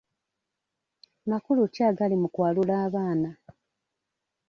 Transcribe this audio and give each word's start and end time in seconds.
Makulu 1.29 1.63
ki 1.73 1.81
agali 1.89 2.15
mu 2.21 2.27
kwalula 2.33 2.73
abaana? 2.85 3.29